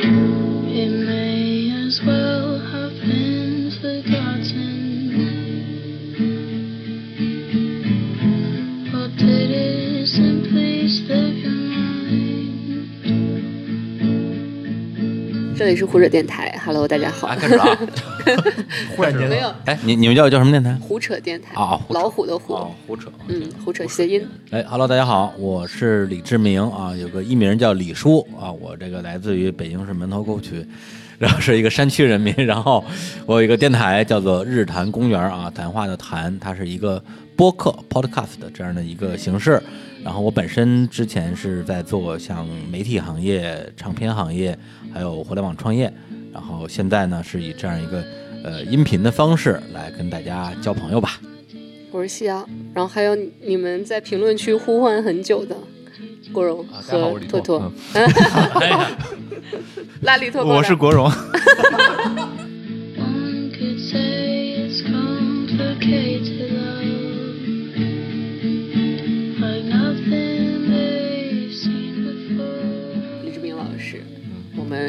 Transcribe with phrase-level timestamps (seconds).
[0.00, 1.17] Amen.
[15.68, 17.36] 里是胡扯电台，Hello，大家好啊，。
[17.36, 17.78] 开始了啊！
[18.96, 20.72] 忽然间没有哎，你你们叫叫什么电台？
[20.80, 23.10] 胡扯电台啊老虎的虎，哦，胡扯。
[23.28, 24.26] 嗯，胡扯谐音。
[24.50, 30.64] 哎哈喽，大家好，我是李志明啊，有个艺名叫李叔啊，我这个来自于北京市门头沟区，
[31.18, 32.82] 然后是一个山区人民，然后
[33.26, 37.02] 我有一个电台叫做日坛公园啊，谈话的谈，它是一个
[37.36, 39.62] 播客 podcast 的这样的一个形式。
[40.04, 44.56] 然后我本身之前是在做像媒体行业、唱片行业，
[44.92, 45.92] 还有互联网创业，
[46.32, 48.04] 然后现在呢是以这样一个
[48.44, 51.20] 呃音频的方式来跟大家交朋友吧。
[51.90, 55.56] 我是西瑶，然后还有你们在评论区呼唤很久的
[56.32, 57.58] 国荣和托托。
[57.58, 57.72] 拓，
[60.02, 61.10] 拉力托托，我是国荣，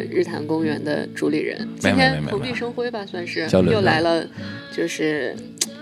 [0.09, 4.25] 日坛公园的主理人，今天蓬荜生辉吧，算是又来了，
[4.75, 5.35] 就是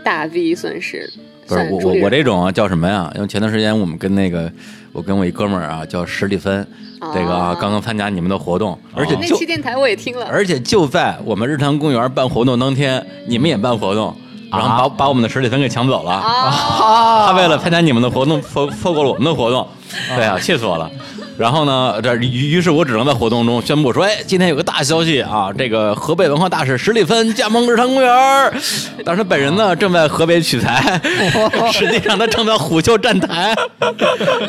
[0.04, 1.10] 大 V，算是
[1.48, 3.12] 不是我我我这种啊叫什么呀？
[3.16, 4.52] 因为前段时间我们跟那个
[4.92, 6.66] 我跟我一哥们儿啊叫史蒂芬，
[7.14, 14.16] 这个刚刚参加你们的活动，而且那期电台我也听了，而且就在我们日坛公园办活动当天，你们也办活动，
[14.52, 16.12] 然后把把我们的史里芬给抢走了。
[16.12, 19.68] 啊， 他为了参加你们的活动，错错过了我们的活动，
[20.16, 20.90] 对啊，气死我了。
[21.38, 28.52] 然后呢，这于于是我只能在活动中宣布说，哎，今天有个大消息啊，这个河北文化大使史蒂芬加盟日坛公园儿。
[29.06, 31.00] 但是他本人呢正在河北取材，
[31.72, 33.54] 实际上他正在虎丘站台。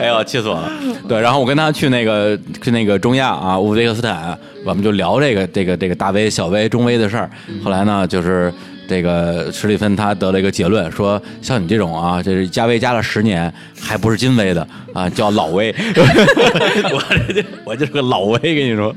[0.01, 0.73] 哎呦，气死我了！
[1.07, 7.29] 对，然后我跟他去那个去那个中亚啊，乌兹别克斯坦，我们就聊这个这个这个大 V、小 V、中 V 的事儿。
[7.63, 8.51] 后来呢，就是。
[8.89, 15.73] 这个史蒂芬他得了一个结论，说像你这种啊，这是加威加了十年还不是金威的啊，叫老威。
[15.95, 18.95] 我这我就是个老威，跟你说，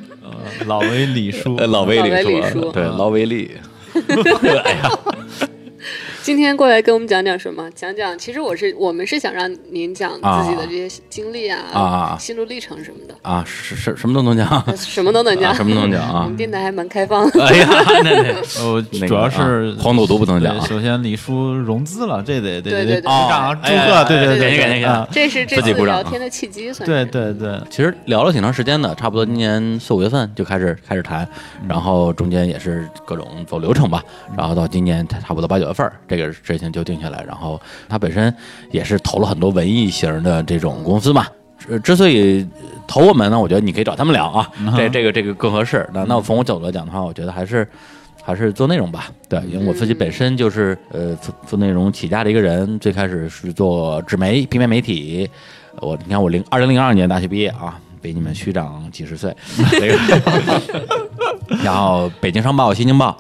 [0.66, 3.52] 老威李叔呃，老威李李叔对，老威利。
[4.64, 4.90] 哎呀，
[6.24, 7.68] 今天过来跟我们讲讲什么？
[7.72, 16.22] 讲讲，其实我是我们是想让您讲自己的这些经历啊、啊心路历程什么的，啊，是是什么都能讲， 什么都能讲，啊什么都能讲啊。
[16.24, 17.42] 我们电台还蛮开放的。
[17.44, 17.68] 哎呀，
[18.04, 23.02] 那那呃，主要是啊黄赌毒不能讲首先李叔融资了，这得得得对对对。
[23.02, 24.86] 鼓掌祝贺，对对对，感谢感谢感谢。
[24.86, 25.08] 啊。
[25.12, 27.06] 这是这次聊天的契机，算对是。
[27.06, 31.28] 对对，其实聊了挺长时间的，差不多今年四五月份就开始开始谈，
[31.68, 34.04] 然后中间也是各种走流程吧，
[34.38, 37.24] 然后到今年差不多八九月份儿，这个事情就定下来。
[37.28, 38.34] 然后他本身
[38.72, 41.26] 也是投了很多文艺型的这种公司嘛。
[41.58, 42.46] 之之所以
[42.88, 45.88] 投我们呢，我觉得你可以找他们聊啊，这这个这个更合适。
[45.94, 47.68] 那那从我角度来讲的话，我觉得还是
[48.24, 49.12] 还是做内容吧。
[49.30, 55.30] 对，因为我自己本身就是呃做做内容起家的一个人，最开始是做纸媒、平面媒体。
[55.80, 59.34] 我你看我零二零零二年大学毕业啊，比你们虚长几十岁，
[59.70, 59.98] 这个，
[61.64, 63.16] 然后北京商报、新京报，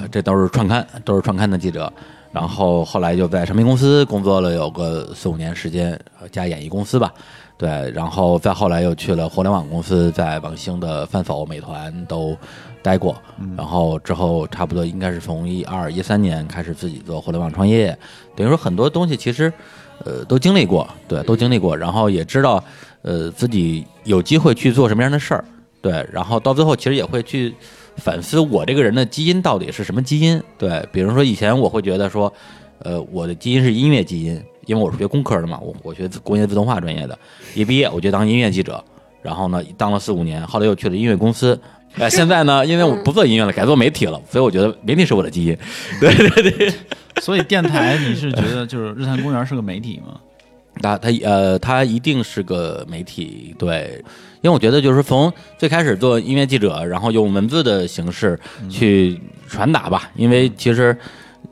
[0.00, 1.92] 呃，这都是创刊，都是创刊的记者。
[2.32, 7.12] 然后后来就在唱片公司工作了有个四五年时间，呃加演艺公司吧，
[7.58, 12.36] 对，然后再后来又去了互联网公司，在王兴的饭否、美团都
[12.82, 13.20] 待过，
[13.56, 17.98] 然后之后差不多应该是从一二一三年开始自己做互联网创业，
[18.36, 19.52] 等于说很多东西其实
[20.04, 22.62] 呃都经历过，对，都经历过，然后也知道
[23.02, 25.44] 呃自己有机会去做什么样的事儿，
[25.82, 27.54] 对，然后到最后其实也会去
[27.96, 32.32] 反思我这个人的基因到底是什么基因，对，比如说以前我会觉得说，
[32.78, 37.18] 呃，我的基因是音乐基因，因为我是学工科的嘛，我我学工业自动化专业的，
[37.54, 38.82] 一毕业我就当音乐记者，
[39.22, 41.60] 然后呢当了四五年，后来又去了音乐公司。
[41.96, 45.56] 呃，现在呢，因为我不做音乐了，改做媒体了，所以我觉得媒体是我的基因。
[46.00, 46.72] 对对对，
[47.20, 50.20] 所以电台你是觉得就是日坛公园是个媒体吗？
[50.80, 54.02] 他他呃，他一定是个媒体，对，
[54.40, 58.38] 因为我觉得就是从最开始做音乐记者，然后用文字的形式
[58.68, 60.96] 去传达吧，因为其实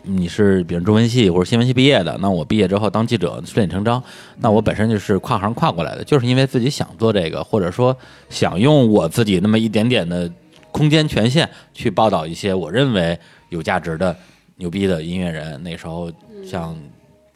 [0.02, 4.02] 你是比如中文系或者新闻系毕业的，那我毕业之后当记者顺理成章，
[4.38, 7.97] 那我本身就是跨行跨过来的，就是因为自己想做这个，或者说
[8.31, 10.31] 想用我自己那么一点点的
[10.73, 13.19] 空间权限去报道一些我认为
[13.50, 14.17] 有价值的
[14.56, 15.62] 牛逼的音乐人。
[15.62, 16.11] 那时候
[16.47, 16.75] 像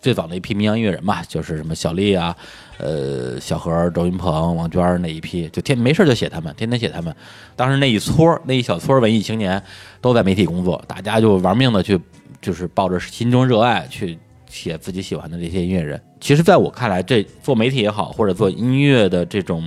[0.02, 2.37] 最早的一批民谣音乐人吧，就是什么小丽啊，
[2.78, 7.14] 呃，小何、周云鹏、王娟那一批，就天没事就写他们，天天写他们。
[7.54, 9.62] 当时那一撮儿那一小撮儿文艺青年
[10.00, 11.99] 都在媒体工作，大家就玩命的去，
[12.40, 14.19] 就是抱着心中热爱去
[14.49, 16.02] 写自己喜欢的这些音乐人。
[16.20, 19.62] 其实，在我看来，这做媒体也好，或者做音乐的这种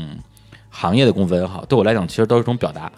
[0.69, 2.91] 行业的工作也好，对我来讲，其实都是一种表达。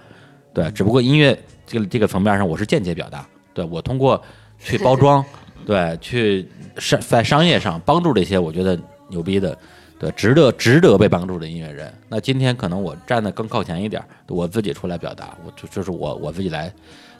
[0.55, 1.37] 对，只不过音乐
[1.67, 3.23] 这个这个层面上，我是间接表达，
[3.53, 4.19] 对我通过
[4.57, 5.23] 去包装，
[5.67, 6.47] 对，去
[6.77, 8.79] 商在商业上帮助这些我觉得
[9.09, 9.57] 牛逼的。
[9.99, 11.91] 对，值得值得被帮助的音乐人。
[12.07, 16.71] 那今天可能我站得更靠前一点，我自己出来表达，我就就是我我自己来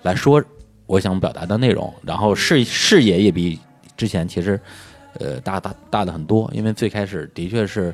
[0.03, 0.41] 来说
[0.85, 3.59] 我想表达的内容，然后视视野也比
[3.97, 4.59] 之前其实
[5.17, 7.91] 呃大大大的很多，因为最开始的确是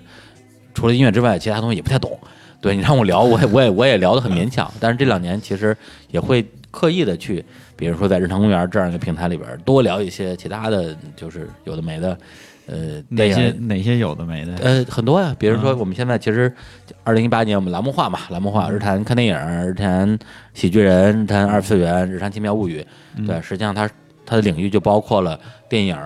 [0.74, 2.20] 除了音乐之外，其他东西也不太懂。
[2.64, 4.72] 对你让我聊，我也我也我也聊得很勉强。
[4.80, 5.76] 但是这两年其实
[6.10, 7.44] 也会刻意的去，
[7.76, 12.18] 比如说在日常公园这样一个平台里边多聊一些其他的就是有的没的。
[12.66, 14.56] 呃，哪些哪些有的没的？
[14.62, 16.50] 呃，很多呀，比如说我们现在其实，
[17.04, 20.18] 二零一八年我们栏目化嘛，栏目化日坛看电影，日坛
[20.54, 22.82] 喜剧人，日坛二次元，日坛奇妙物语，
[23.28, 23.90] 对，实际上它
[24.26, 25.38] 它的领域就包括了
[25.68, 25.98] 电影，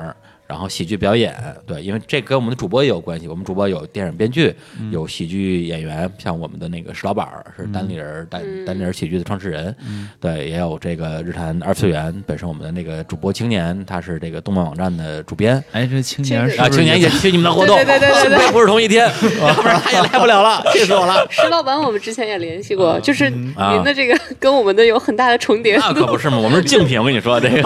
[0.47, 1.35] 然后喜剧表演，
[1.65, 4.53] 对，因为这跟我们的主播也有关系，我们主播有电影编剧，
[4.91, 9.75] 有喜剧演员，像我们的那个石老板是单立人单单立人喜剧的创始人，
[10.19, 19.05] 对，也有这个日坛二次元本身我们的那个主播青年，他是这个动漫网站的主编，哎，这青年这个啊，青年也去你们的活动，对对对对对对幸亏不是同一天，
[19.41, 21.25] 要不然他也来不了了，气死我了。
[21.29, 25.75] 石老板，我们之前也联系过，就是啊您的这个跟我们的有很大的重叠。
[25.77, 27.61] 那可不是嘛，我们是竞品，我跟你说这个，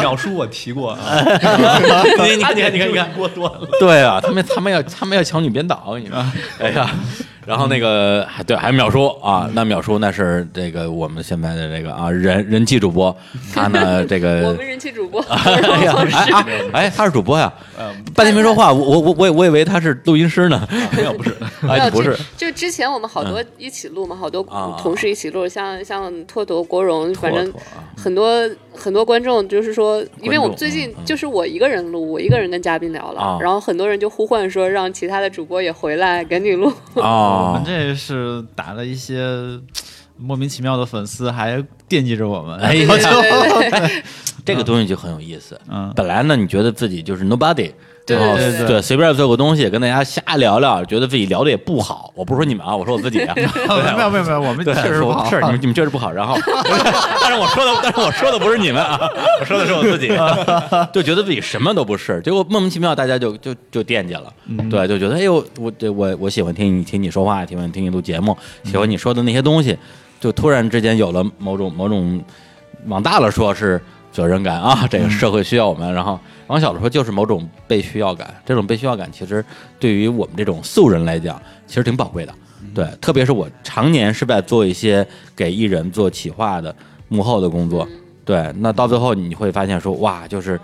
[0.00, 1.22] 淼叔我提过啊，
[2.22, 3.68] 你你看你看你看你看， 过多了。
[3.80, 6.16] 对啊，他们他们要他们要抢女编导，你说，
[6.58, 6.90] 哎呀，
[7.46, 13.14] 然后那个还对还有淼叔啊，那淼叔那是这个我们现在的这个啊人 人气主播，
[13.54, 14.66] 他呢这个我们。
[14.66, 27.50] 人气主播，哎呀，哎啊，哎，他是主播呀，嗯，半天没说话，我我我我我以为他是录音师呢，没有，不是，没有哎，不是，就之前我们好多一起录嘛，好多啊同事一起录，像像拓拓、国荣，反正
[27.96, 36.72] 很多很多观众就是说，因为我们最嗯近就是我一个人录，我一个人跟嘉宾聊了啊，然后很多人就呼唤说让其他的主播也回来赶紧录。
[37.34, 39.26] 我哦们，这是打了一些
[40.16, 42.58] 莫名其妙的粉丝，还惦记着我们。
[42.60, 44.02] 哎呀对对对对，
[44.44, 45.60] 这个东西就很有意思。
[45.68, 47.72] 嗯，本来呢，你觉得自己就是 nobody，
[48.06, 52.12] 对对对对随便做个东西跟大家瞎聊聊，觉得自己聊的也不好。
[52.14, 53.32] 我不是说你们啊，我说我自己啊。
[53.36, 53.42] 没
[54.02, 55.24] 有没有没有，我们，确实不好。
[55.30, 56.12] 是你们你们确实不好。
[56.12, 56.36] 然后，
[57.22, 58.98] 但是我说的，但是我说的不是你们啊，
[59.40, 60.08] 我说的是我自己，
[60.92, 64.32] 就觉得自己什么都不是，结果莫名其妙大家就就就惦记了，
[64.70, 69.78] 对，就觉得哎呦，我对我我喜欢听你听你说话，喜欢听你录节目，喜欢你说的那些东西，
[70.20, 72.22] 就突然之间有了某种某种，
[72.86, 73.80] 往大了说是
[74.14, 79.44] 责任感啊，这个社会需要我们，然后往小了说就是某种被需要感，这种被需要感其实
[79.80, 82.32] 对于我们这种素人来讲，其实挺宝贵的。
[82.72, 86.74] 对，特别是我常年是在做一些给艺人做企划的
[87.08, 87.86] 幕后的工作，
[88.24, 90.58] 对，那到最后你会发现说，哇，就是，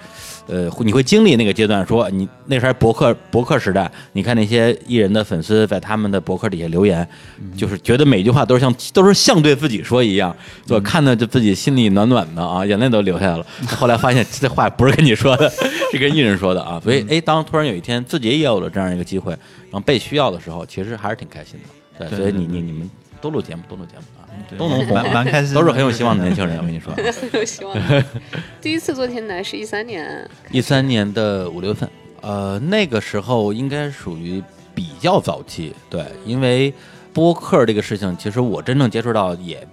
[0.46, 7.06] 呃，你会经历那个阶段，说你那时候还博客博客时代，你看那些艺人的粉丝在他们的博客底下留言，
[7.54, 10.34] 就是觉得每句话都是像都是像对自己说一样，
[10.64, 13.46] 就看的就自己心里暖暖的啊，眼泪都流下来了。
[13.76, 15.46] 后来发现 这话不是跟你说的，
[15.92, 22.08] 是跟艺人说的啊，所以哎，当突然有一天自己也有了这样一个机会，然后被需要的时候，其实还是挺开心的。
[22.08, 22.90] 对，对所以你你你们
[23.20, 24.02] 多录节目，多录节目。
[24.18, 24.19] 啊，
[24.58, 26.58] 都能红，蛮蛮开心都是很有希望的年轻人。
[26.58, 27.04] 我跟你说， 很
[27.34, 27.76] 有希望。
[28.60, 31.88] 第一次做天台是一三年，一三年的五六月份，
[32.20, 34.42] 呃，那个时候应该属于
[34.74, 36.72] 比较早期，对，因为
[37.12, 39.66] 播客这个事情，其实我真正接触到也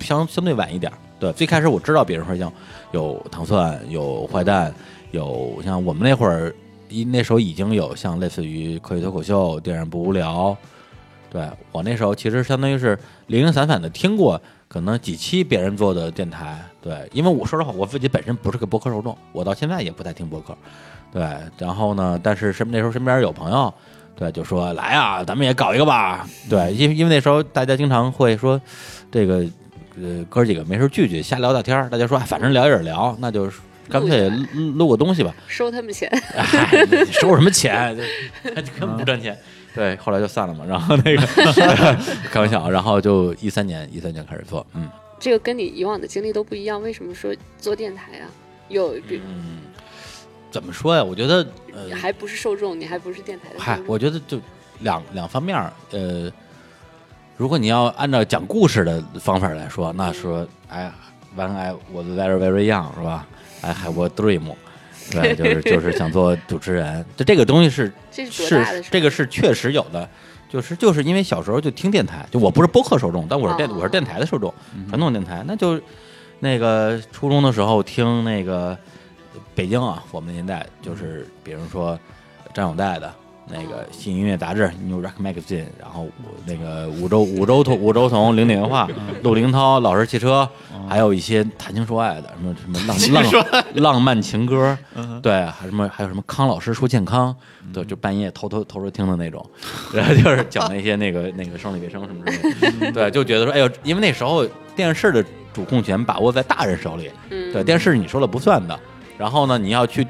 [0.00, 0.90] 相相对晚一点。
[1.20, 2.52] 对，最开始我知道，别人说像
[2.92, 4.72] 有糖蒜，有坏蛋，
[5.10, 6.54] 有像我们那会儿，
[6.88, 10.56] 一那时候已经有像类似于科学脱口秀、电影不无聊。
[11.30, 20.56] 对我那时候其实相当于是零零散散的听过可能几期别人做的电台，对，因为我说实话，我自己本身不是个播客受众，我到现在也不太听播客，
[21.12, 21.22] 对，
[21.58, 23.72] 然后呢，但是身那时候身边有朋友，
[24.16, 28.60] 对，就说来啊，咱们也搞一个吧，对，因为因为那时候大家经常会说
[29.10, 29.44] 这个
[29.96, 33.50] 呃哥几个没事聚聚瞎聊大天儿，大家说哎反正聊也是聊，那就
[33.88, 34.28] 干脆
[34.76, 36.10] 录个东西吧，收他们钱。
[36.34, 37.96] 哎，收什么钱？
[38.44, 39.36] 这根本不赚钱。
[39.78, 40.64] 对，后来就散了嘛。
[40.66, 41.22] 然后那个
[42.30, 44.88] 开玩笑，然后就一三年，一三年开始做，嗯
[45.20, 48.26] 这个跟你以往的经历都不一样，为什么说做电台啊？
[48.68, 49.58] 有比嗯，
[50.50, 51.02] 怎么说呀？
[51.02, 54.40] 我觉得，呃，还不是受众，你还不是电台的嗨，我觉得就
[54.80, 56.30] 两两方面儿，呃，
[57.36, 60.92] 如果你要按照讲故事的方法来说，那说，哎
[61.36, 63.26] ，When I was very very young，是吧
[63.62, 64.42] ？I have a dream，
[65.10, 70.08] 对，就是就是想做主持人，就这个东西是这是这个是确实有的，
[70.48, 73.74] 就是就是因为小时候就听电台，就我不是播客受众，但我是电、哦。
[73.78, 74.52] 我是电台的受众，
[74.88, 75.80] 传统电台，那就
[76.40, 78.76] 那个初中的时候听那个
[79.54, 81.98] 北京啊，我们那年代就是比如说
[82.54, 83.12] 张永代的
[83.50, 88.88] 那个新音乐杂志《New Rock Magazine》，然后我那个五洲五洲同五洲同零点文化、
[89.22, 90.48] 陆林涛、老师汽车，
[90.88, 94.76] 还有一些谈情说爱的，什么什么浪 浪浪漫情歌，
[95.22, 97.34] 对，还什么还有什么康老师说健康，
[97.72, 99.44] 对，就半夜偷偷偷着听的那种，
[99.92, 108.78] 然后就是讲那些那个 那个生理卫生什么之类的，对，就觉得说，哎呦，因为那时候电视的主控权把握在大人手里，嗯，对，电视你说了不算的。
[109.18, 110.06] 然后呢，你要去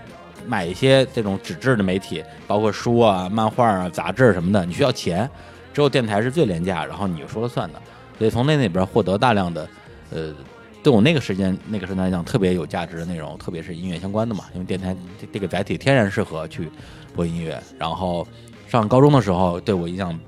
[0.48, 5.28] 买一些这种纸质的媒体，包括书啊、漫画啊、杂志什么的，你需要钱。
[5.74, 7.80] 只有电台是最廉价，然后你说了算的。
[8.18, 9.68] 所以从那那边获得大量的，
[10.10, 10.34] 呃，
[10.82, 16.68] 对我那个时间那个时代来讲特别有价值的内容，特别是音乐相关的嘛，因为电台这这个载体天然适合去
[17.14, 17.62] 播音乐。
[17.78, 18.26] 然后
[18.66, 20.18] 上高中的时候，对我影响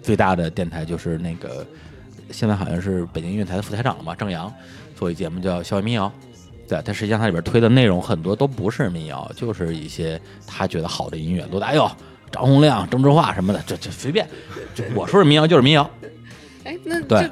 [0.00, 1.66] 最大的电台就是那个
[2.30, 4.52] 现在好像是北京音乐台的副台长了嘛，郑阳
[4.94, 6.06] 做一节目叫《校园民谣》。
[6.70, 11.90] 对，但实际上它里边推的内容很多都不是民谣，就是一些他觉得好的音乐，罗大佑、
[12.30, 14.24] 张洪亮、郑智化什么的，这这随便。
[14.72, 15.90] 就我说是民谣就是民谣，
[16.62, 17.30] 哎，那对就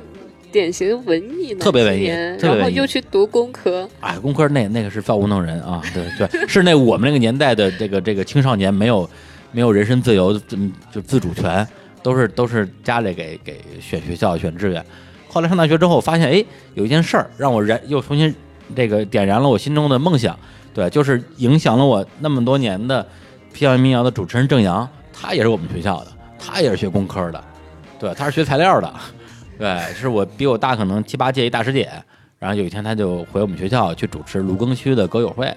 [0.50, 9.08] 典型文艺呢特别文艺青年特别文艺然后又去读工科，哎，工科那那个是造物弄人啊，对对，是那我们那个年代的这个这个青少年没有
[9.52, 11.64] 没有人身自由，嗯，就自主权，
[12.02, 14.84] 都是都是家里给给选学校选志愿。
[15.28, 18.34] 后来上大学之后，发现哎，有一件事儿让我燃又重新
[18.76, 20.38] 这个点燃了我心中的梦想，
[20.74, 23.06] 对，就是影响了我那么多年的
[23.54, 27.44] 校园民谣的主持人郑阳，他也是我们学校的，他也是学工科的，
[27.98, 28.94] 对，他是学材料的，
[29.58, 31.90] 对，是我比我大可能七八届一大师姐。
[32.38, 35.52] 然后有一天他就回我们学校去主持卢庚区的歌友会，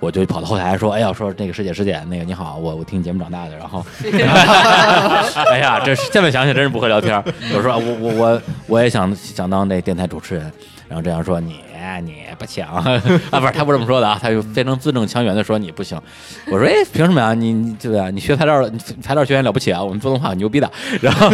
[0.00, 3.84] 我就跑到后台说：“哎呀，说那个师姐师姐，那个你好，我我听你节目长大的。”然后，
[5.50, 7.22] 哎呀，这是现在想想真是不会聊天 儿。
[7.54, 10.50] 我说我我我我也想想当那电台主持人。
[10.88, 11.60] 然后这样说你
[12.00, 12.82] 你不行 啊，
[13.30, 16.00] 不是他不这么说的啊，他就非常字正腔圆的说你不行。
[16.50, 17.34] 我说哎，凭什么呀？
[17.34, 18.10] 你你对吧？
[18.10, 18.68] 你学材料
[19.00, 19.82] 材料学院了不起啊？
[19.82, 20.70] 我们做动画很牛逼的。
[21.00, 21.28] 然后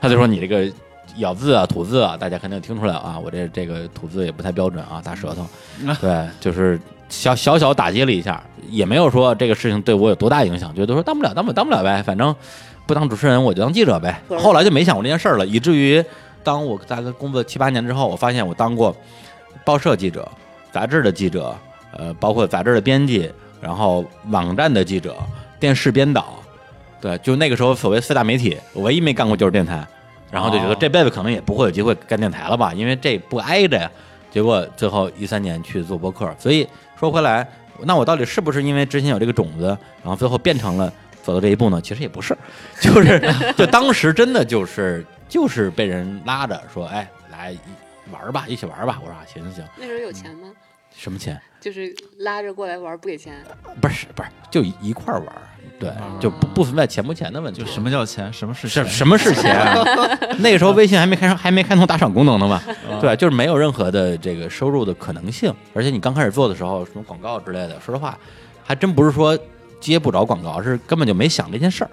[0.00, 0.70] 他就说你这个
[1.18, 5.46] 咬字啊、吐字啊，大家肯定听出来啊，我这这个吐字也不太标准啊，大舌头。
[6.00, 12.34] 对，就是小小小打击了一下，也没有说这个事情对我有多大影响，觉得说当不了，当不了，当不了呗，反正
[12.86, 14.20] 不当主持人我就当记者呗。
[14.38, 16.04] 后来就没想过这件事儿了，以至于
[16.42, 18.94] 当我大概工作七八年之后，我发现我当过
[19.64, 20.28] 报社记者、
[20.70, 21.56] 杂志的记者，
[21.92, 23.30] 呃，包括杂志的编辑，
[23.60, 25.16] 然后网站的记者、
[25.58, 26.34] 电视编导，
[27.00, 29.86] 对，就那个时候所谓四大媒体，我唯一没干过就是电台，
[30.30, 33.90] 然后就觉得哦这辈子可能也不会有机会干电台了吧，因为这不挨着呀。
[34.30, 36.66] 结果最后一三年去做播客，所以
[36.98, 37.48] 说回来，
[37.84, 39.66] 那我到底是不是因为之前有这个种子，
[40.02, 40.92] 然后最后变成了
[41.22, 41.80] 走到这一步呢？
[41.80, 42.36] 其实也不是，
[42.82, 43.22] 就是
[43.56, 47.58] 就当时真的就是就是被人拉着说，哎，来一
[48.12, 48.98] 玩儿吧，一起玩儿吧。
[49.02, 50.48] 我说啊，行行行，那时候有钱吗？
[50.96, 51.40] 什么钱？
[51.60, 53.34] 就是拉着过来玩不给钱，
[53.80, 55.42] 不是不是，就一一块儿玩儿，
[55.80, 57.62] 对，就不不存在钱不钱的问题。
[57.62, 58.32] 就什么叫钱？
[58.32, 58.84] 什么是钱？
[58.84, 59.56] 什什么是钱？
[60.38, 62.62] 那个时候微信还没开上，还没开通打赏功能呢嘛。
[63.00, 65.52] 对，就是没有任何的这个收入的可能性。
[65.72, 68.16] 而且你刚开始做的时候，什么广告之类的，说实话，
[68.62, 69.36] 还真不是说
[69.80, 71.90] 接不着广告，是根本就没想这件事儿。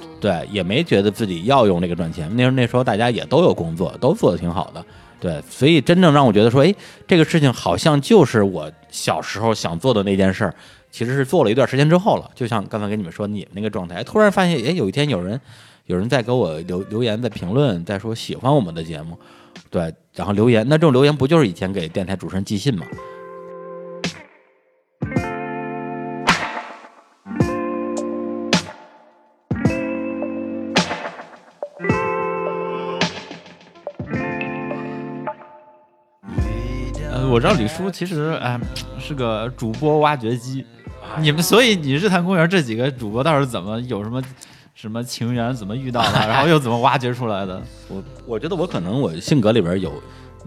[0.00, 2.28] 嗯，对，也没觉得自己要用这个赚钱。
[2.36, 4.84] 那时候那时候大家也都有工作，都做的挺好的。
[5.18, 6.74] 对，所以真正让我觉得说，哎，
[7.06, 10.54] 这个事情好像就是我小时候想做的那件事儿，
[10.90, 12.30] 其实是做了一段时间之后了。
[12.34, 15.40] 就像刚才跟你们说你们那个状态，突然发现，哎，有一天有人
[15.86, 19.18] 有人在给我留留言，在评论，在说喜欢我们的节目，
[19.70, 22.84] 对，然后留言，那这种留言不就是以前给电台主持人寄信吗？
[37.36, 38.58] 我知道李叔其实哎
[38.98, 40.64] 是个主播挖掘机，
[41.20, 44.22] 你们所以你日坛公园这几个主播到底是怎么有什么
[44.74, 47.60] 什么情缘，怎么遇到的， 然后又怎么挖掘出来的？
[47.88, 49.92] 我我觉得我可能我性格里边有，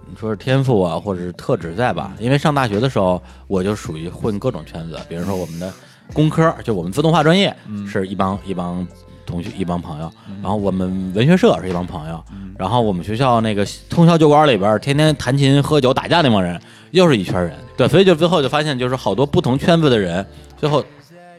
[0.10, 2.12] 你说是天赋啊，或者是特质在吧？
[2.18, 5.72] 因为上大学的时候，我就属于混各种圈子，比如说我们的
[6.12, 7.56] 工科，就我们自动化专业
[7.88, 8.88] 是一帮一帮
[9.28, 12.20] 同学一帮朋友，然后我们文学社是一帮朋友，
[12.58, 16.60] 然后我们学校那个通宵酒馆里边天天弹琴喝酒打架那帮人
[16.92, 20.26] 又是一圈人，对，所以就最后就发现就是好多不同圈子的人，
[20.58, 20.84] 最后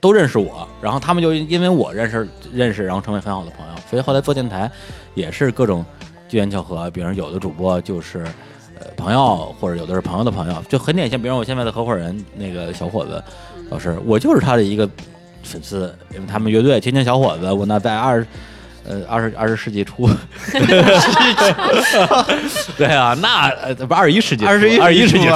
[0.00, 3.72] 都认识我，然后他们就因为我认识认识，然后成为很好的朋友。
[3.90, 4.70] 所以后来做电台
[5.14, 5.84] 也是各种
[6.28, 8.24] 机缘巧合，比如有的主播就是
[8.78, 11.20] 呃朋友，或者有的是朋友的朋友，就很典型。
[11.20, 13.22] 比如我现在的合伙人那个小伙子
[13.70, 14.88] 老师，我就是他的一个
[15.42, 18.26] 粉丝，因为他们乐队天天小伙子，我那在二。
[18.88, 20.08] 呃，二十二十世纪初，
[22.76, 25.34] 对啊，那呃不二十一世纪二十一二十一世纪初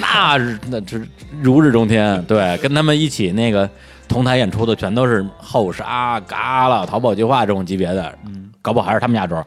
[0.00, 1.06] 那是那是
[1.42, 2.22] 如日中天。
[2.24, 3.68] 对，跟他们一起那个
[4.08, 9.42] 同台演出的全都是后沙、嘎啦、淘宝计划这种级别的，嗯，搞不好还是他们压轴。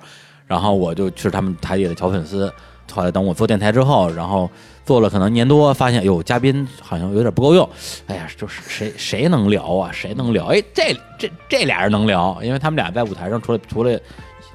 [0.46, 2.51] 然后我就去他们台里的小粉丝。
[2.93, 4.47] 后来等我做电台之后，然后
[4.85, 7.67] 做了可能年多，发现哟嘉宾好像有点不够用。
[8.05, 9.89] 哎呀，就是谁谁能聊啊？
[9.91, 10.45] 谁能聊？
[10.45, 14.00] 哎，这这这俩人能聊，因为他们俩在舞台上除了除了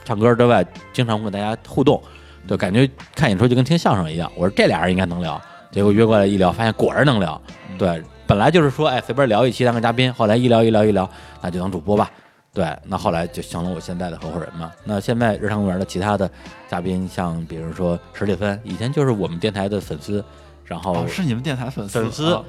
[0.05, 2.01] 唱歌之外，经常会跟大家互动，
[2.47, 4.31] 对，感觉看演出就跟听相声一样。
[4.37, 5.41] 我说这俩人应该能聊，
[5.73, 7.41] 结果约过来一聊，发现果然能聊。
[7.77, 11.09] 对，本来就是说哎随便聊一期当个嘉宾，后来一聊一聊一聊，
[11.43, 12.11] 那就当主播吧。
[12.53, 14.73] 对，那后来就成了我现在的合伙人嘛。
[14.85, 16.29] 那现在日常公园的其他的
[16.69, 20.25] 嘉宾，像比如说史蒂芬，以前就是我们电台的粉丝，
[20.65, 22.45] 然后、哦，是你们电台粉丝，粉丝哦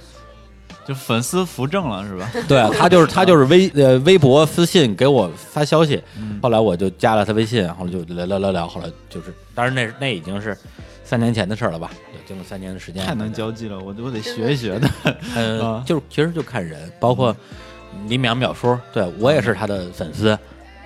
[0.85, 2.31] 就粉丝扶正了是吧？
[2.47, 10.57] 对他就是他就是微呃微博私信给我发消息，嗯后来我就加了他微信，后来就聊聊聊聊，后来就是，当然那那已经是
[11.03, 11.91] 三年前的事儿了吧？
[12.11, 14.89] 对，经过三年的时间，太能交际了，我我得学一学的。
[15.35, 17.35] 呃啊，就是其实就看人，包括
[18.07, 20.29] 李淼淼叔，对我也是他的粉丝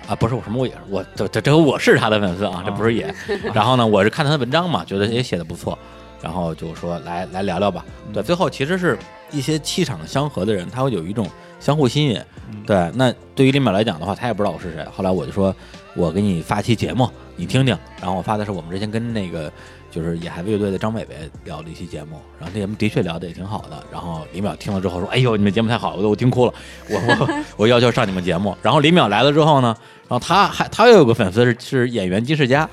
[0.06, 3.14] 啊，不是我什么我也是，我这这这个我是他的粉丝啊，这不是也。
[3.54, 5.78] 然后呢，我是看他的文章嘛，觉得也写的不错，
[6.20, 7.84] 然后就说来来聊聊吧。
[8.12, 8.98] 对，最后其实是
[9.30, 11.26] 一些气场相合的人，他会有一种
[11.58, 12.20] 相互吸引。
[12.66, 14.84] 对，那对于李淼来讲的话，他也不知道我是谁。
[14.94, 15.54] 后来我就说，
[15.94, 17.76] 我给你发期节目，你听听。
[18.00, 19.50] 然后我发的是我们之前跟那个
[19.94, 23.80] 就是野孩子乐队的张伟伟聊了一期节目，然后这节目的确聊的也挺好的。
[23.92, 26.54] 然后李淼听了之后说：“哎呦，你们节目太好了，我都听哭了，
[26.90, 29.76] 我我 我要求上你们节目。”然后李淼来了之后呢，
[30.08, 32.68] 然后他还他又有个粉丝是是演员金世佳，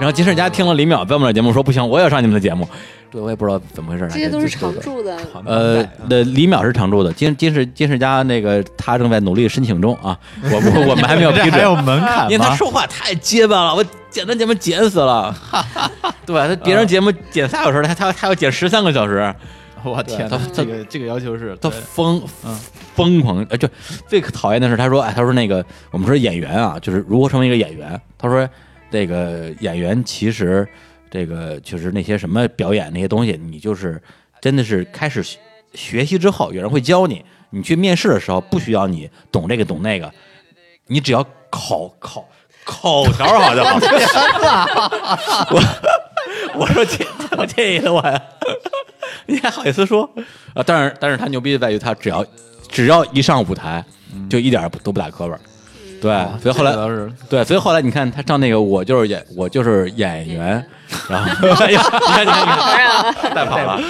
[0.00, 2.66] 然后金世佳听了李淼在我们的节目说：“不行，我也要上你们的节目。”
[3.12, 12.26] 对，我也不知道怎么回事，这些都是常驻的，呃，那李淼是常驻的，金金世金世佳那个他正在努力申请中啊，我我我们还没有批准 还有准，门槛吗？
[12.28, 15.34] 因为他说话太结巴了，我剪他节目剪死了，
[16.24, 19.34] 对他别人节目剪仨小时，他他他要剪十三个小时，
[19.82, 22.56] 我天哪他，这个这个要求是他疯嗯。
[22.94, 23.68] 疯狂，呃，就
[24.06, 28.48] 最讨厌的是他说，哎，他说那个我们说演员啊，就是如何成为一个演员，他说
[28.88, 30.64] 这个演员其实
[31.10, 34.00] 这个就是那些什么表演那些东西，你就是
[34.40, 35.38] 真的是开始学
[35.74, 40.08] 学习之后，有人会教你，你去面试的时候不需要你懂这个懂那个，
[40.86, 42.24] 你只要口口
[42.64, 43.78] 口条好就好。
[45.50, 45.62] 我
[46.54, 48.02] 我说介我介意的我，
[49.26, 50.08] 你还好意思说
[50.54, 50.62] 啊？
[50.64, 52.24] 但是但是他牛逼在于他只要
[52.68, 53.84] 只要一上舞台，
[54.30, 55.38] 就一点儿都不打磕巴。
[56.00, 56.72] 对，所以后来
[57.30, 60.64] 对，所以后来你看他上那个我就是演我就是演员，
[61.08, 63.80] 然后你看你看你看，带跑了。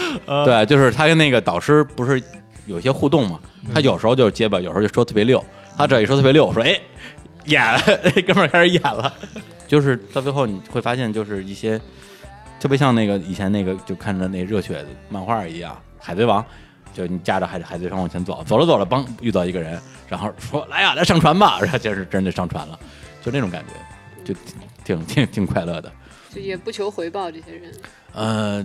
[0.44, 2.22] 对，就是他跟那个导师不是
[2.66, 3.40] 有些互动嘛，
[3.74, 5.42] 他有时候就是结巴，有时候就说特别溜。
[5.76, 6.78] 他只要一说特别溜，我说哎
[7.46, 7.80] 演了，
[8.26, 9.12] 哥们儿开始演了。
[9.66, 11.80] 就是到最后你会发现，就是一些
[12.61, 16.42] 特别像那个以前那个就看着那热血漫画一样，《海贼王》。
[16.92, 19.76] 就你驾着海海贼船往前走，走着走着，帮遇到一个人，
[20.09, 22.78] 然后说来呀，来上船吧，然后就是真的上船了，
[23.20, 24.40] 就那种感觉，就
[24.85, 25.90] 挺挺挺快乐的。
[26.30, 27.72] 就也不求回报，这些人
[28.12, 28.64] 呃，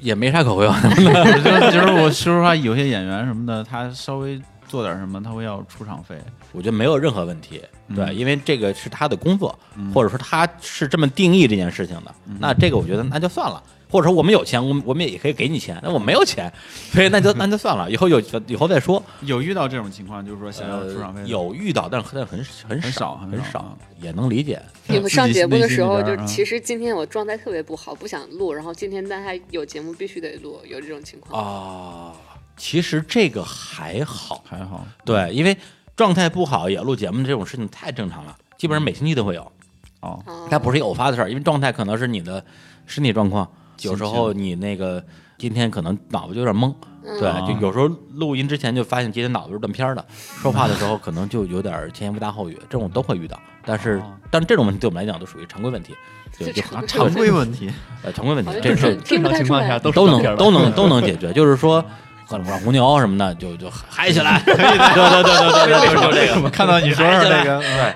[0.00, 0.90] 也没啥可回报的。
[0.98, 6.16] 就是就是我说实话，有些演员什么的，他稍微做点什么，他会要出场费。
[6.52, 7.62] 我觉得没有任何问题，
[7.94, 9.58] 对，嗯因为这个是他的工作，
[9.94, 13.62] 或者说他是这么定义这件事情的，那这个我觉得那就算了。
[13.90, 16.52] 或者说我们有钱，我们我们也可以给你钱，那我没有钱，
[16.92, 19.02] 所以那就那就算了，以后有以后再说。
[19.22, 22.44] 有遇到这种情况，就是说想要出场费呃，有遇到，但是很很
[22.82, 24.60] 很少很很少也能理解。
[24.88, 31.42] 你们上节目的时候，就其实今天我状态特别不好，不想录，然后今天但还有节目必须得录，有这种情况。
[31.42, 32.12] 啊，
[32.58, 34.86] 其实这个还好，还好。
[35.04, 35.56] 对，因为
[35.96, 39.42] 状态不好也录节目这种事情太正常了，基本上每星期都会有。
[40.00, 40.46] 哦，哦。
[40.50, 42.44] 它不是一个偶发的事儿，因为状态可能是你的
[42.86, 43.48] 身体状况，
[43.82, 45.02] 有时候你那个
[45.38, 46.74] 今天可能脑子就有点懵，
[47.18, 53.38] 对，嗯就有时候录音之前就发现今天脑子是断片儿的，说话的时候可能就有点前言不搭后语，这种都会遇到。
[53.64, 55.94] 但是哦，但这种问题对我们来讲都属于常规问题，
[56.38, 57.30] 就就常常规。
[57.30, 57.70] 问题，
[58.02, 59.78] 呃常规问题 这是这听不太出来。
[59.78, 61.84] 都能都能都能解决，就是说
[62.28, 66.42] 喝两壶牛什么的，就就嗨起来， 对对对对对对，就就这个。
[66.42, 67.94] 我看到你说是那个，对，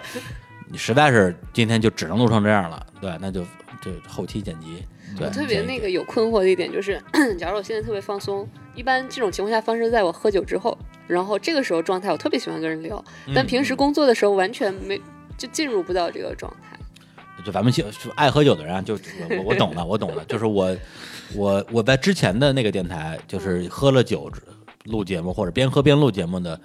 [0.71, 3.43] 你实在是今天就只能录成这样了，对，那就
[3.83, 4.83] 就后期剪辑。
[5.19, 6.99] 对，我特别那个有困惑的一点就是，
[7.39, 14.99] 假如我现在特别放松，一般这种情况下方式在我喝酒之后，然后这个时候状态我特别喜欢跟人聊，但平时工作的时候完全没
[15.37, 16.79] 就进入不到这个状态。
[17.45, 18.99] 就咱们就就爱喝酒的人啊，就
[19.45, 20.77] 我懂了，我懂了，就是我
[21.35, 24.31] 我我在之前的那个电台，就是喝了酒
[24.85, 26.61] 录节目或者边喝边录节目的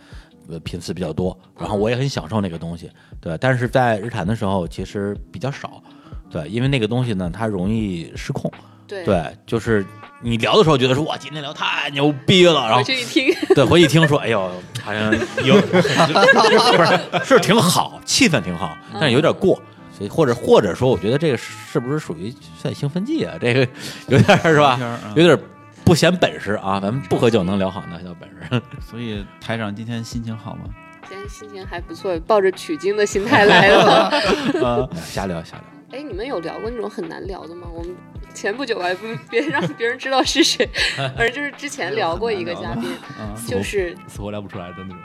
[0.49, 2.89] 呃频次比较多，然后我也很享受那个东西，
[3.21, 5.81] 对，但是在日坛的时候其实比较少，
[6.29, 8.51] 对，因为那个东西呢它容易失控，
[8.87, 9.85] 对对，就是
[10.21, 14.51] 你聊的时候觉得说哇，今天聊太牛逼了，然后回去一听，对回去一听说，哎呦，
[14.83, 15.13] 好像
[15.43, 19.61] 有 不是是挺好，气氛挺好，但是有点过。
[19.97, 23.36] 所以或者或者说，我觉得这个是不是属于算兴奋剂啊？
[23.41, 23.67] 这个
[24.07, 24.79] 有点是吧？
[25.15, 25.39] 有点
[25.83, 26.79] 不显本事啊。
[26.79, 28.62] 咱们不喝酒能聊好那叫本事。
[28.79, 30.65] 所以台长今天心情好吗？
[31.10, 34.12] 今天心情还不错，抱着取经的心态来了。
[34.63, 35.63] 啊，瞎聊瞎聊。
[35.97, 37.65] 哎，你们有聊过那种很难聊的吗？
[37.73, 37.95] 我们
[38.33, 40.69] 前不久还不别让别人知道是谁，
[41.17, 42.83] 而就是之前聊过一个嘉宾，
[43.19, 44.97] 嗯，就是死活聊不出来的那种。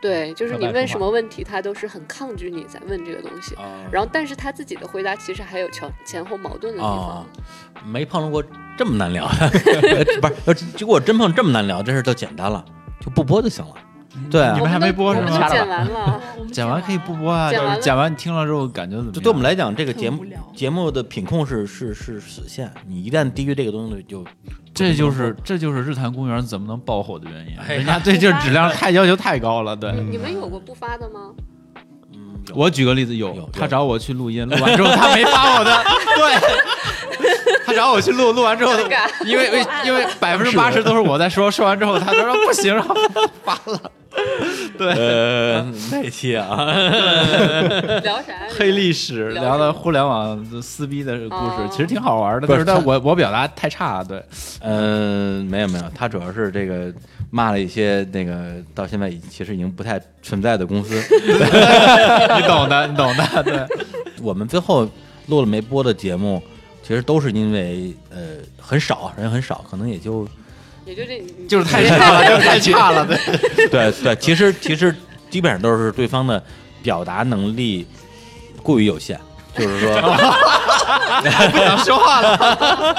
[0.00, 3.54] 对，就是你问什么问题，他都是很抗拒你在问这个东西。
[3.90, 7.26] 然后，但是他自己的回答其实还有前前后矛盾的地啊
[7.74, 8.42] 方。，没碰到过
[8.78, 9.50] 这么难聊的，
[10.20, 12.64] 不是，要如果真碰这么难聊，这事儿就简单了，
[13.00, 13.74] 就不播就行了。
[14.30, 14.54] 对啊。
[14.54, 15.48] 你，们还没播是吗？
[15.48, 16.20] 剪完了。
[16.52, 19.12] 剪完可以不播啊， 剪完剪完你听了之后感觉怎么样？
[19.12, 24.24] 就对我们来讲，这个节目节目的品控是是是死线，你一旦低于这个东西就，
[24.74, 29.76] 这就是这就是日坛公园怎么能爆火的原因，哎人家对这质量太要求太高了。
[29.76, 31.30] 对， 你们有过不发的吗？
[32.12, 33.48] 嗯，我举个例子，有有。
[33.52, 35.70] 他找我去录音，录完之后他没发我的，
[36.16, 36.79] 对，
[37.66, 38.72] 他找我去录，录完之后，
[39.24, 42.94] 因为 因为百分之八十都是我在说，说完之后他说不行，然后
[43.44, 43.80] 发了。
[44.76, 46.56] 对，呃那期啊，
[48.02, 48.32] 聊啥？
[48.58, 49.30] 黑历史。
[49.30, 51.54] 聊聊的互联网撕逼的故哦。
[51.56, 54.20] 事，其实挺好玩的，但是但我我表达太差了，对，
[54.62, 56.92] 嗯，没有没有，他主要是这个
[57.30, 63.64] 骂了一些那个到现在已其实已经不太存在的公司，你懂的，你懂的，对。
[64.20, 64.88] 我们最后
[65.28, 66.42] 录了没播的节目，
[66.90, 68.18] 其实都是因为呃
[68.60, 70.26] 很少人很少，可能也就
[70.84, 73.68] 也就这，就是太 差了，就是太差了，对。
[73.68, 74.92] 对对，其实其实
[75.30, 76.42] 基本上都是对方的
[76.82, 77.86] 表达能力
[78.60, 79.16] 过于有限，
[79.56, 79.94] 就是说，
[81.52, 82.96] 不想说话了。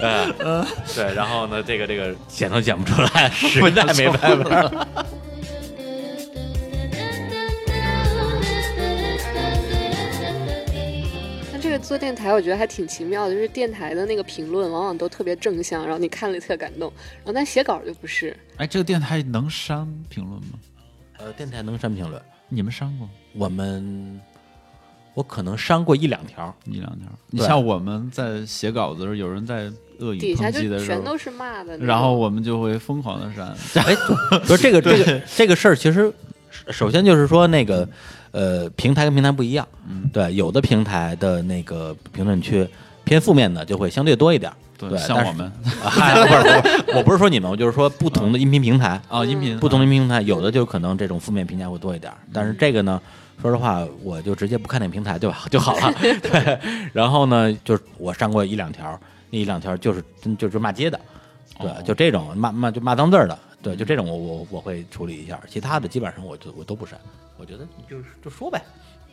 [0.38, 4.86] 呃，对，然后呢，这个这个剪都剪不出来，实在没办法。
[11.78, 18.36] 做电台，我觉得还挺奇妙的，就是电台的那个评论往往都特别正向，然后你看了特感动，然后但写稿就不是。
[18.56, 20.58] 哎，这个电台能删评论吗？
[21.18, 24.20] 呃，电台能删评论，你们删过我们
[25.14, 27.08] 我可能删过一两条，一两条？
[27.30, 33.48] 你像我们在写稿子的时候，有人在恶意底下就抨击的时候，全都是骂的，然后我们就会疯狂的删。
[33.84, 33.94] 哎，
[34.46, 36.12] 不是这个这个这个事儿，其实
[36.70, 37.88] 首先就是说那个
[38.30, 42.68] 呃，平台跟平台不一样，嗯，对，有的平台的那个评论区
[43.04, 44.56] 偏负面的就会相对多一点儿。
[44.78, 45.50] 对，像我们
[45.82, 53.00] 嗨，不是不是，我不是说你们，我就是说不同的音频平台，啊，音频不同的音频平台，有的就可能这种负面评价会多一点儿，但是这个呢，
[53.42, 55.92] 说实话，我就直接不看那平台对吧就好了。
[55.98, 56.60] 对，
[56.92, 58.96] 然后呢，就是我上过一两条，
[59.30, 60.04] 那一两条就是
[60.38, 61.00] 就是骂街的，
[61.58, 66.98] 对，哦就这种骂骂就骂脏字儿的，对，就这种我我我会处理一下，其他的基本上我就我都不删，
[67.36, 68.62] 我觉得你就就说呗，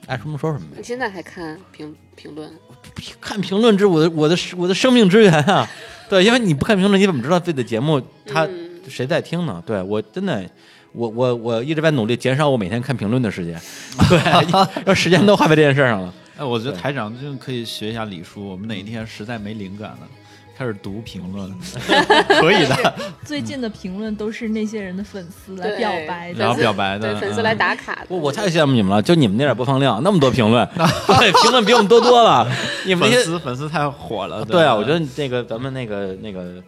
[0.08, 0.84] 爱什么说什么呗你。
[0.84, 2.52] 现在还看评评论？
[3.20, 5.68] 看评论之我的我的我的生命之源啊，
[6.10, 9.62] 对，因为你不看评论，你怎么知道自己的节目他嗯谁在听呢？
[9.66, 10.48] 对我真的，
[10.92, 13.60] 我我我一直在努力减少我每天看评论的时间，
[14.08, 16.14] 对，要时间都花在这件事上了。
[16.38, 20.08] 哎，我觉得台长真的可以学一下李叔，我们哪一天实在没灵感了，
[20.58, 21.54] 开始读评论，
[22.40, 22.94] 可以的，
[23.26, 28.06] 最近的评论都是那些人的粉丝来表白的，然后表白的对，粉丝嗯来打卡的。
[28.10, 30.66] 我我太羡慕你们了，就你们那点播放量，那么多评论，
[31.20, 32.48] 对，评论比我们多多了。
[32.86, 34.46] 你们粉丝粉丝太火了。
[34.46, 36.62] 对啊，我觉得那个咱们那个那个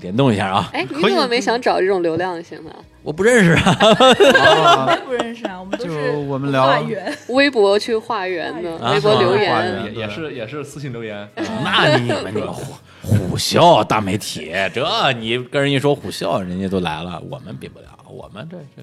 [0.00, 2.70] 联动一下啊，哎，你怎么没想找这种流量型的？
[3.02, 6.82] 我不认识啊，哈哈哈不认识啊，我们都就是我们聊。
[7.28, 8.92] 微博去化缘的，啊。
[8.92, 9.94] 微博留化言缘。
[9.94, 11.28] 也也是也是私信留言，
[11.64, 18.82] 那你们这个虎虎啸大媒体，这你跟人一说虎啸，人家都来了，我们比不了，我们这这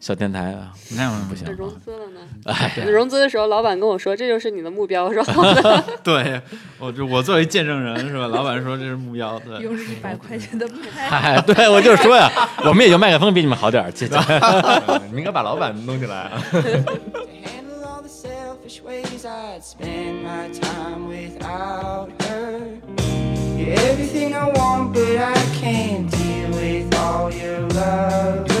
[0.00, 2.20] 小电台啊，那样不行这融资了呢？
[2.46, 5.24] 哎，融资的时候，老板跟我说这就是你的目标，我说。
[6.02, 6.40] 对，
[6.78, 8.26] 我就我作为见证人是吧？
[8.26, 12.30] 老板说这是目标，对，用一百块钱的拍，哎，对我就说呀，
[12.64, 14.16] 我们也就麦克风比你们好点儿，姐姐
[15.10, 16.42] 你应该把老板弄起来啊。
[17.44, 22.78] handle all the selfish ways I'd spend my time without her.
[23.56, 28.53] You're everything I want, but I can't deal with all your lovers.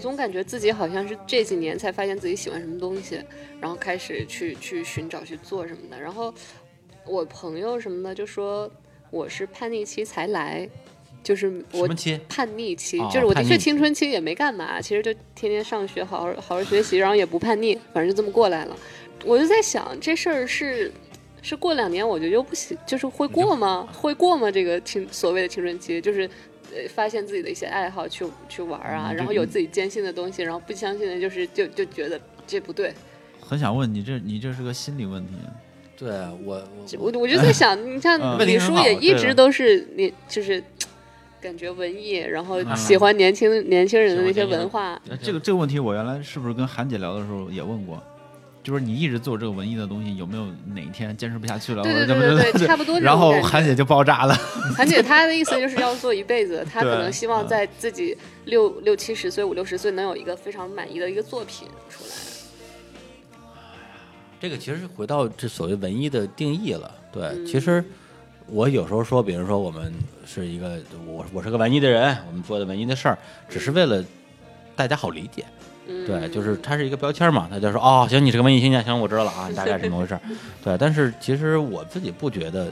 [0.00, 3.20] 总感觉自己好像是这几年才发现自己喜欢什么东西，
[3.60, 6.00] 然后开始去去寻找去做什么的。
[6.00, 6.34] 然后
[7.06, 8.68] 我朋友什么的就说
[9.10, 10.68] 我是叛逆期才来，
[11.22, 11.86] 就是我？
[12.28, 18.76] 叛逆期，哦就是我的确青春期也没干嘛，其实就天天上学，好好好好学习，然后也不叛逆，反正就这么过来了。
[19.24, 20.90] 我就在想这事儿是
[21.42, 23.88] 是过两年我就又不行，就是会过吗？
[23.92, 24.50] 会过吗？
[24.50, 26.30] 这个青所谓的青春期，就是呃
[26.88, 32.92] 发现自己的一些爱好去去玩啊，嗯然后有自己坚信的东西，然后不相信的就是就就觉得这不对。
[33.40, 35.34] 很想问你这你这是个心理问题，
[35.96, 36.10] 对
[36.44, 36.62] 我
[36.98, 40.62] 我我就在想，你像 嗯李叔也一直都是你就是。
[41.42, 47.98] 感觉文艺，然后喜欢年轻、年轻人的那些文化，呃这个这个问题我原来是不是跟韩姐聊的时候也问过？
[48.62, 51.82] 就是你一直做这个文艺的东西，有没有哪一天坚持不下去了？
[51.82, 54.34] 对对对对对，差不多然后韩姐就爆炸了。
[54.76, 62.10] 韩姐她的意思就是要做一辈子，她可能希望在自己六六七十岁、五六十岁能有一个非常满意的一个作品出来。
[64.38, 66.90] 这个其实回到这所谓文艺的定义了。
[67.12, 67.84] 对，嗯其实
[68.46, 69.92] 我有时候说，比如说我们
[70.26, 73.18] 是一个我我是个文艺的人，我们做的文艺的事儿，
[73.48, 74.04] 只是为了
[74.76, 75.44] 大家好理解。
[75.90, 80.20] 嗯，对，就是它是一个标签嘛，他就说哦，行，你是个文艺青年，行，我知道了啊，你大概是怎么回事儿。
[80.62, 82.70] 对，但是其实我自己不觉得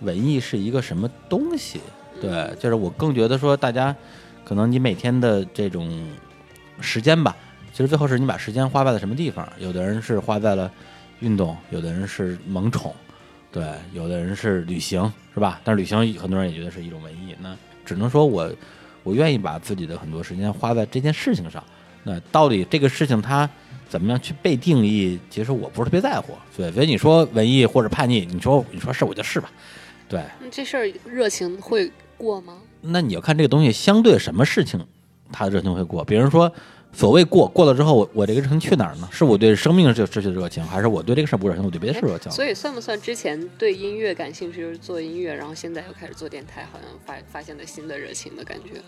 [0.00, 1.80] 文艺是一个什么东西。
[2.20, 3.96] 对，就是我更觉得说，大家
[4.44, 5.90] 可能你每天的这种
[6.80, 7.34] 时间吧，
[7.72, 9.48] 其实最后是你把时间花在了什么地方。
[9.58, 10.70] 有的人是花在了
[11.20, 12.94] 运动，有的人是萌宠，
[13.50, 15.58] 对，有的人是旅行，是吧？
[15.64, 18.50] 但是旅行很多人也觉得是一种文艺，那只能说我
[19.02, 21.64] 我愿意把自己的很多时间花在这件事情上。
[22.04, 23.48] 那到底这个事情它
[23.88, 25.18] 怎么样去被定义？
[25.28, 26.34] 其实我不是特别在乎。
[26.56, 29.50] 对，所以你说文艺或者叛逆，你说你说是我就是吧。
[30.08, 32.58] 对，那这事儿热情会过吗？
[32.80, 34.84] 那你要看这个东西相对什么事情，
[35.30, 36.04] 他的热情会过。
[36.04, 36.52] 比如说，
[36.92, 39.08] 所谓过过了之后，我我这个热情去哪儿呢？
[39.10, 42.30] 是我对生命就失去的热情，还是我对这个事儿不热情，我对别的事儿热情？
[42.30, 48.80] 所以算不算之前对音乐感兴趣，就是做音乐，然后现在又开始做电台，好像发发现了新的热情的感觉？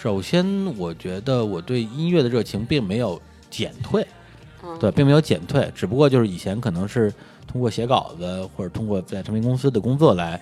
[0.00, 0.46] 首先，
[0.78, 4.06] 我觉得我对音乐的热情并没有减退，
[4.62, 7.12] 嗯，对，并没有减退，只不过就是以前可能是
[7.46, 10.40] 通过写稿子或者通过在唱片公司的工作来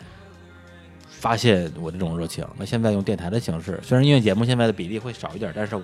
[1.09, 2.47] 发现我这种热情。
[2.59, 5.75] 那现在用电台的形式，虽然音乐节目现在的比例会少一点，但是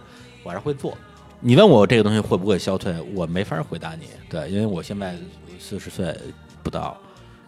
[0.45, 0.97] 我还是会做。
[1.45, 4.07] 你问我这个东西会不会消退，我没法回答你。
[4.31, 5.17] 对，因为我现在
[5.59, 6.17] 四十岁
[6.63, 6.97] 不到，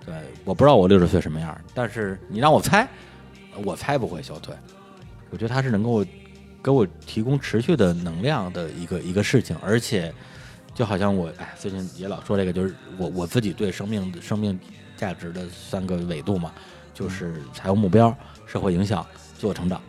[0.04, 0.12] 对，
[0.44, 2.88] 我不知道我六十岁什么样，但是你让我猜，
[3.64, 4.52] 我猜不会消退。
[5.30, 6.04] 我觉得它是能够
[6.60, 10.12] 给我提供持续的能量的一个一个事情，而且
[10.74, 14.58] 就好像我哎，最近也老说这个，就是我我自己对生命生命
[14.96, 16.52] 价值的三个维度嘛，
[16.92, 18.12] 就是财务目标、
[18.44, 19.06] 社会影响、
[19.38, 19.80] 自我成长。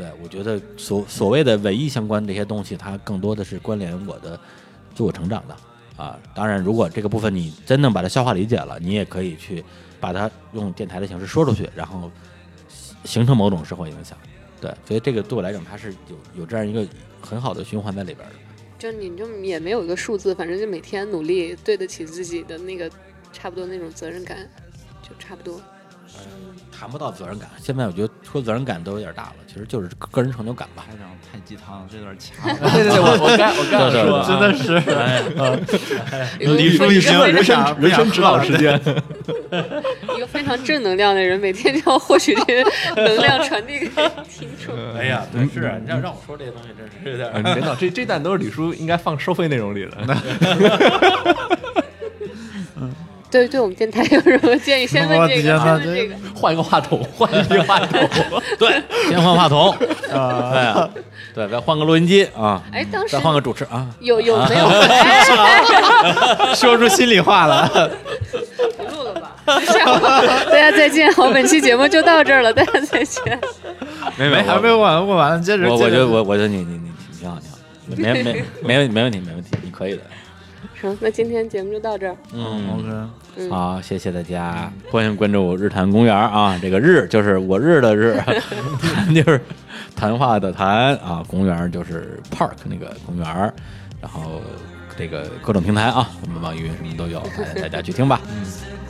[0.00, 4.40] 对我觉得所所谓的文艺相关这些东西，它更多的是关联我的
[4.94, 5.54] 自我成长的
[6.02, 6.18] 啊。
[6.34, 9.62] 当然，如果这个部分你真能把它消化理解了，你也可以去
[10.00, 12.10] 把它用电台的形式说出去，然后
[13.04, 14.16] 形成某种社会影响。
[14.58, 16.86] 对，所以这个对我来讲，它是有有这样一个
[17.20, 18.34] 很好的循环在里边的。
[18.78, 22.90] 就你就也没有一个数字，反正就每天努力对得起自己的那个
[23.34, 24.48] 差不多那种责任感，
[25.02, 25.60] 就差不多。
[26.70, 30.86] 谈不到责任感，现在我觉得说责任感都有点大了，其实就是个个人成就感吧。
[30.90, 32.56] 台长太鸡汤了，这段掐了。
[32.72, 34.80] 对对对，我我刚我刚想说，真的是
[36.56, 38.80] 李叔一生人生人生指导时间，
[40.16, 42.64] 一个非常正能量的人，每天就要获取这些
[42.96, 43.86] 能量传递给
[44.26, 44.74] 听众。
[44.96, 50.16] 哎呀，对，是啊，让让我说这些东西，真是有点嗯别闹，这这段都是李叔应该放收费内容里的。
[53.30, 54.86] 对对，我们电台有什么建议？
[54.86, 56.14] 先问这个，先问这个。
[56.34, 58.08] 换一个话筒，换一个话筒。
[58.58, 59.74] 对，先换话筒，
[60.12, 60.88] 哎呀，
[61.34, 63.86] 对，再换个录音机啊，哎，当时再换个主持啊。
[64.00, 64.66] 有有没有？
[64.66, 67.68] 哎， 说出心里话了。
[68.76, 69.36] 不录了吧？
[69.46, 73.38] 大家再见，好，本期节目就到这儿了，大家再见。
[74.16, 77.58] 没没还没有完，问完了，接着我我觉得我我觉得你你你你挺好挺好，
[77.96, 80.00] 没没没问没问题没问题，你可以的。
[80.80, 82.16] 成，那今天节目就到这儿。
[82.32, 88.16] 嗯，OK，嗯，好，谢谢大家，欢迎关注日坛公园啊，这个日就是我日的日，
[88.80, 89.38] 谈 就是
[89.94, 93.26] 谈话的谈啊，公园就是 park 那个公园，
[94.00, 94.40] 然后
[94.96, 98.18] 这个各种平台啊，我们网易云什么都有，大家大家去听吧。